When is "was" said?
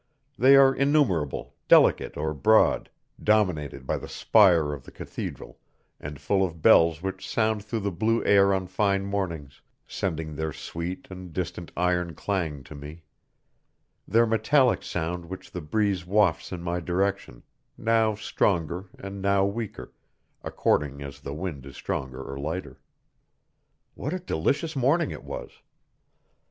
25.23-25.61